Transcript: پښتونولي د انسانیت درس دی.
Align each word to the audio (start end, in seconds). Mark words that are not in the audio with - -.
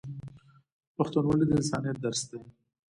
پښتونولي 0.95 1.45
د 1.47 1.51
انسانیت 1.59 1.97
درس 2.05 2.21
دی. 2.29 2.39